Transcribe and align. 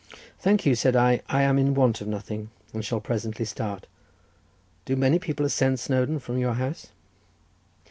"Thank 0.39 0.65
you," 0.65 0.73
said 0.73 0.95
I—"I 0.95 1.43
am 1.43 1.59
in 1.59 1.75
want 1.75 2.01
of 2.01 2.07
nothing, 2.07 2.49
and 2.73 2.83
shall 2.83 2.99
presently 2.99 3.45
start. 3.45 3.85
Do 4.83 4.95
many 4.95 5.19
people 5.19 5.45
ascend 5.45 5.79
Snowdon 5.79 6.17
from 6.17 6.39
your 6.39 6.53
house?" 6.53 6.87